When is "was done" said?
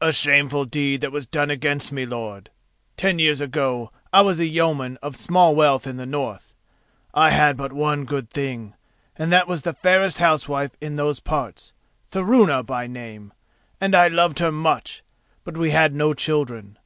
1.10-1.50